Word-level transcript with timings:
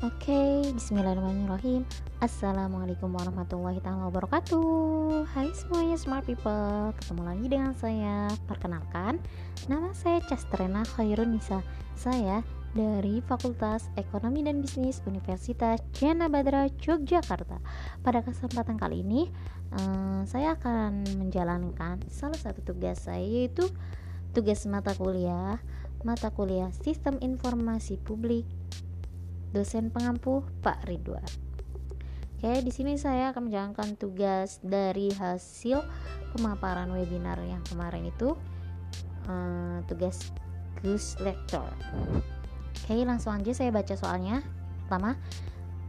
Oke, 0.00 0.64
bismillahirrahmanirrahim. 0.80 1.84
Assalamualaikum 2.24 3.12
warahmatullahi 3.12 3.84
wabarakatuh. 3.84 5.28
Hai 5.28 5.52
semuanya 5.52 6.00
smart 6.00 6.24
people. 6.24 6.96
Ketemu 6.96 7.20
lagi 7.20 7.46
dengan 7.52 7.76
saya. 7.76 8.32
Perkenalkan, 8.48 9.20
nama 9.68 9.92
saya 9.92 10.24
Castrena 10.24 10.88
Khairunisa. 10.88 11.60
Saya 12.00 12.40
dari 12.72 13.20
Fakultas 13.28 13.92
Ekonomi 14.00 14.40
dan 14.40 14.64
Bisnis 14.64 15.04
Universitas 15.04 15.84
Jana 15.92 16.32
Badra 16.32 16.72
Yogyakarta. 16.80 17.60
Pada 18.00 18.24
kesempatan 18.24 18.80
kali 18.80 19.04
ini 19.04 19.28
eh, 19.76 20.24
Saya 20.24 20.56
akan 20.56 21.04
menjalankan 21.20 22.00
salah 22.08 22.40
satu 22.40 22.64
tugas 22.64 23.04
saya 23.04 23.20
Yaitu 23.20 23.68
tugas 24.32 24.64
mata 24.64 24.96
kuliah 24.96 25.60
Mata 26.08 26.32
kuliah 26.32 26.72
Sistem 26.72 27.20
Informasi 27.20 28.00
Publik 28.00 28.48
dosen 29.50 29.90
pengampu 29.90 30.46
Pak 30.62 30.86
Ridwan. 30.86 31.26
Oke, 32.40 32.64
di 32.64 32.72
sini 32.72 32.96
saya 32.96 33.36
akan 33.36 33.52
menjalankan 33.52 34.00
tugas 34.00 34.64
dari 34.64 35.12
hasil 35.12 35.84
pemaparan 36.32 36.88
webinar 36.88 37.36
yang 37.44 37.60
kemarin 37.68 38.08
itu 38.08 38.32
uh, 39.28 39.84
tugas 39.84 40.32
Gus 40.80 41.20
Lector. 41.20 41.68
Oke, 42.80 42.96
langsung 43.04 43.36
aja 43.36 43.52
saya 43.52 43.68
baca 43.68 43.92
soalnya. 43.92 44.40
Pertama, 44.88 45.20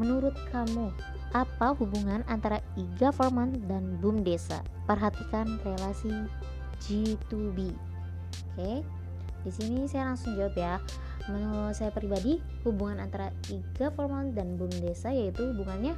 menurut 0.00 0.32
kamu 0.48 0.88
apa 1.36 1.76
hubungan 1.76 2.24
antara 2.24 2.64
e-government 2.80 3.68
dan 3.68 4.00
boom 4.00 4.24
desa? 4.24 4.64
Perhatikan 4.88 5.60
relasi 5.60 6.10
G2B. 6.80 7.76
Oke. 8.56 8.80
Di 9.44 9.50
sini 9.52 9.84
saya 9.84 10.10
langsung 10.10 10.32
jawab 10.32 10.56
ya. 10.56 10.80
Menurut 11.28 11.76
saya 11.76 11.92
pribadi, 11.92 12.40
hubungan 12.64 13.04
antara 13.04 13.28
e-government 13.52 14.32
dan 14.32 14.56
BUMDesa 14.56 15.12
yaitu 15.12 15.52
hubungannya 15.52 15.92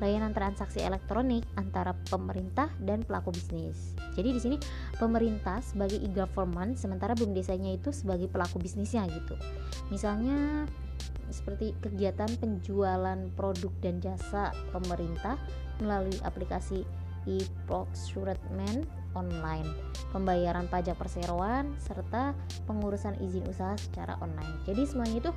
layanan 0.00 0.32
transaksi 0.32 0.80
elektronik 0.80 1.44
antara 1.60 1.92
pemerintah 2.08 2.72
dan 2.80 3.04
pelaku 3.04 3.36
bisnis. 3.36 3.92
Jadi 4.16 4.28
di 4.32 4.40
sini 4.40 4.56
pemerintah 4.96 5.60
sebagai 5.60 6.00
e-government 6.00 6.80
sementara 6.80 7.12
BUMDesanya 7.12 7.76
itu 7.76 7.92
sebagai 7.92 8.32
pelaku 8.32 8.56
bisnisnya 8.56 9.04
gitu. 9.12 9.36
Misalnya 9.92 10.64
seperti 11.28 11.76
kegiatan 11.78 12.32
penjualan 12.40 13.20
produk 13.36 13.72
dan 13.84 14.02
jasa 14.02 14.50
pemerintah 14.74 15.36
melalui 15.78 16.16
aplikasi 16.24 16.82
e-procurement 17.28 18.86
online, 19.12 19.66
pembayaran 20.14 20.70
pajak 20.70 20.94
perseroan, 20.96 21.74
serta 21.82 22.32
pengurusan 22.64 23.18
izin 23.20 23.44
usaha 23.50 23.74
secara 23.74 24.14
online. 24.22 24.54
Jadi 24.64 24.82
semuanya 24.86 25.16
itu 25.18 25.32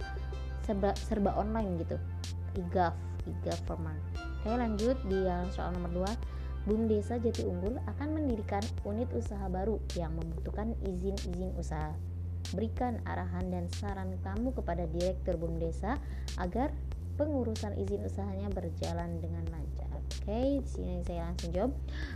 serba, 0.64 0.92
serba 0.96 1.32
online 1.36 1.82
gitu. 1.82 1.98
e-gov, 2.54 2.94
e-government. 3.26 3.98
Oke, 4.14 4.54
lanjut 4.54 4.94
di 5.10 5.26
yang 5.26 5.50
soal 5.50 5.74
nomor 5.74 6.06
2. 6.06 6.70
BUM 6.70 6.88
Desa 6.88 7.20
Jati 7.20 7.44
Unggul 7.44 7.76
akan 7.90 8.16
mendirikan 8.16 8.64
unit 8.88 9.12
usaha 9.12 9.44
baru 9.52 9.82
yang 10.00 10.16
membutuhkan 10.16 10.78
izin-izin 10.86 11.52
usaha. 11.60 11.92
Berikan 12.54 13.02
arahan 13.10 13.50
dan 13.50 13.66
saran 13.74 14.16
kamu 14.22 14.54
kepada 14.54 14.86
Direktur 14.88 15.42
BUM 15.42 15.58
Desa 15.58 15.98
agar 16.38 16.72
pengurusan 17.16 17.78
izin 17.78 18.06
usahanya 18.06 18.50
berjalan 18.50 19.22
dengan 19.22 19.46
lancar. 19.54 19.90
Oke, 19.94 20.30
okay, 20.30 20.50
di 20.62 20.70
sini 20.70 20.94
saya 21.06 21.30
langsung 21.30 21.52
jawab. 21.54 21.72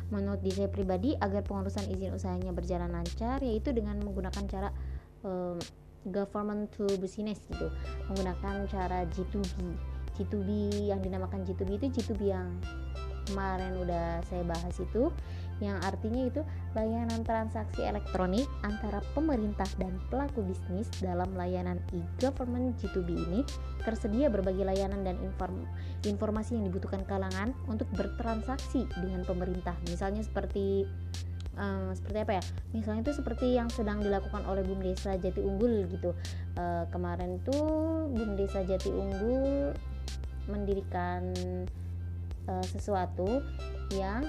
Menurut 0.09 0.41
diri 0.41 0.65
saya 0.65 0.71
pribadi, 0.71 1.13
agar 1.19 1.43
pengurusan 1.45 1.85
izin 1.91 2.15
usahanya 2.15 2.51
berjalan 2.55 2.89
lancar, 2.89 3.41
yaitu 3.43 3.73
dengan 3.75 3.99
menggunakan 4.01 4.43
cara 4.49 4.69
um, 5.21 5.59
government 6.07 6.71
to 6.73 6.87
business 6.97 7.43
gitu, 7.51 7.67
menggunakan 8.09 8.65
cara 8.71 9.03
G2B. 9.11 9.57
G2B 10.17 10.49
yang 10.89 11.03
dinamakan 11.03 11.45
G2B 11.45 11.77
itu 11.77 11.87
G2B 12.01 12.33
yang 12.33 12.57
kemarin 13.27 13.75
udah 13.77 14.23
saya 14.31 14.41
bahas 14.47 14.73
itu 14.79 15.11
yang 15.57 15.81
artinya 15.81 16.29
itu 16.29 16.41
layanan 16.77 17.25
transaksi 17.25 17.81
elektronik 17.81 18.45
antara 18.61 19.01
pemerintah 19.17 19.65
dan 19.81 19.97
pelaku 20.13 20.45
bisnis 20.45 20.85
dalam 21.01 21.33
layanan 21.33 21.81
e-government 21.93 22.77
G2B 22.77 23.09
ini 23.09 23.41
tersedia 23.81 24.29
berbagai 24.29 24.61
layanan 24.67 25.01
dan 25.01 25.17
inform 25.25 25.65
informasi 26.05 26.59
yang 26.59 26.69
dibutuhkan 26.69 27.01
kalangan 27.09 27.57
untuk 27.65 27.89
bertransaksi 27.97 28.85
dengan 29.01 29.25
pemerintah. 29.25 29.73
Misalnya 29.89 30.21
seperti 30.21 30.85
uh, 31.57 31.91
seperti 31.97 32.17
apa 32.21 32.33
ya? 32.37 32.43
Misalnya 32.77 33.09
itu 33.09 33.13
seperti 33.17 33.57
yang 33.57 33.67
sedang 33.73 33.99
dilakukan 33.99 34.45
oleh 34.45 34.61
Bum 34.61 34.79
Desa 34.79 35.17
Jati 35.17 35.41
Unggul 35.41 35.89
gitu. 35.89 36.13
Uh, 36.53 36.85
kemarin 36.93 37.41
tuh 37.41 38.05
Bum 38.13 38.37
Desa 38.37 38.61
Jati 38.61 38.93
Unggul 38.93 39.73
mendirikan 40.47 41.33
uh, 42.47 42.65
sesuatu 42.65 43.43
yang 43.95 44.23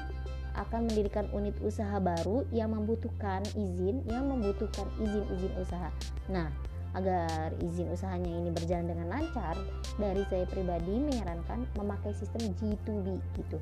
akan 0.57 0.89
mendirikan 0.89 1.29
unit 1.35 1.57
usaha 1.61 1.99
baru 2.01 2.47
yang 2.55 2.73
membutuhkan 2.73 3.45
izin 3.59 4.05
yang 4.09 4.29
membutuhkan 4.31 4.89
izin-izin 5.01 5.53
usaha. 5.61 5.91
Nah, 6.33 6.49
agar 6.97 7.53
izin 7.61 7.93
usahanya 7.93 8.33
ini 8.33 8.49
berjalan 8.49 8.89
dengan 8.89 9.07
lancar, 9.13 9.57
dari 10.01 10.25
saya 10.33 10.49
pribadi 10.49 10.97
menyarankan 10.97 11.69
memakai 11.77 12.17
sistem 12.17 12.55
G2B 12.57 13.21
gitu. 13.37 13.59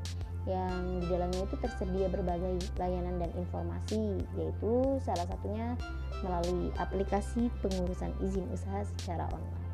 Yang 0.47 1.03
di 1.03 1.07
dalamnya 1.11 1.43
itu 1.43 1.57
tersedia 1.59 2.07
berbagai 2.07 2.55
layanan 2.79 3.19
dan 3.19 3.31
informasi, 3.35 4.23
yaitu 4.39 5.03
salah 5.03 5.27
satunya 5.27 5.75
melalui 6.23 6.71
aplikasi 6.79 7.51
pengurusan 7.61 8.15
izin 8.23 8.47
usaha 8.55 8.87
secara 8.95 9.27
online. 9.35 9.65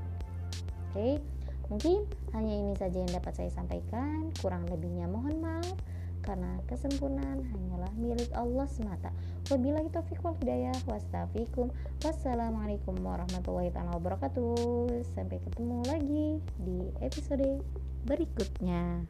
Oke, 0.93 1.09
mungkin 1.69 2.09
hanya 2.33 2.55
ini 2.56 2.73
saja 2.77 3.05
yang 3.05 3.12
dapat 3.12 3.33
saya 3.37 3.50
sampaikan. 3.53 4.33
Kurang 4.41 4.65
lebihnya 4.69 5.05
mohon 5.09 5.44
maaf 5.44 5.77
karena 6.22 6.62
kesempurnaan 6.71 7.43
hanyalah 7.43 7.93
milik 7.99 8.31
Allah 8.33 8.66
semata. 8.71 9.10
Wabillahi 9.50 9.91
taufiq 9.91 10.22
wal 10.22 10.38
hidayah. 10.38 10.75
Wastafikum. 10.87 11.75
Wassalamualaikum 12.00 12.97
warahmatullahi 13.03 13.75
wabarakatuh. 13.75 15.05
Sampai 15.12 15.43
ketemu 15.43 15.82
lagi 15.84 16.27
di 16.62 16.78
episode 17.03 17.61
berikutnya. 18.06 19.05